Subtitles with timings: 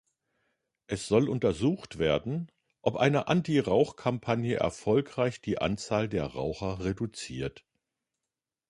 [0.87, 2.51] Es soll untersucht werden,
[2.81, 7.63] ob eine Anti-Rauch-Kampagne erfolgreich die Anzahl der Raucher reduziert.